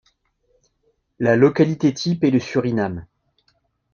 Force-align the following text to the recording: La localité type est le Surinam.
La 1.19 1.35
localité 1.35 1.93
type 1.93 2.23
est 2.23 2.31
le 2.31 2.39
Surinam. 2.39 3.05